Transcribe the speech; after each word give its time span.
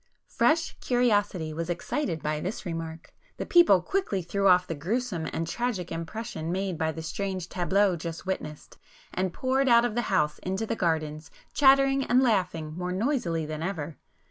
Fresh 0.29 0.77
curiosity 0.79 1.53
was 1.53 1.69
excited 1.69 2.23
by 2.23 2.39
this 2.39 2.65
remark; 2.65 3.13
the 3.37 3.45
people 3.45 3.83
quickly 3.83 4.23
threw 4.23 4.47
off 4.47 4.65
the 4.65 4.73
gruesome 4.73 5.27
and 5.31 5.45
tragic 5.47 5.91
impression 5.91 6.51
made 6.51 6.75
by 6.75 6.91
the 6.91 7.03
strange 7.03 7.47
'tableaux' 7.47 7.95
just 7.95 8.25
witnessed,—and 8.25 9.31
poured 9.31 9.69
out 9.69 9.85
of 9.85 9.93
the 9.93 10.01
house 10.09 10.39
into 10.39 10.65
the 10.65 10.75
gardens 10.75 11.29
chattering 11.53 12.03
and 12.03 12.23
laughing 12.23 12.73
more 12.75 12.89
[p 12.89 12.93
280] 12.95 13.05
noisily 13.05 13.45
than 13.45 13.61
ever. 13.61 13.95